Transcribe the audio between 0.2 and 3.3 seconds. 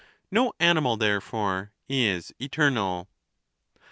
No animal, therefore, is eternal.